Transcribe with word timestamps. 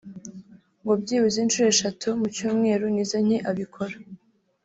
ngo 0.81 0.93
byibuze 1.01 1.37
inshuro 1.41 1.67
eshatu 1.73 2.07
mu 2.19 2.27
Cyumweru 2.35 2.85
ni 2.93 3.03
zo 3.09 3.17
nke 3.25 3.37
abikora 3.49 3.95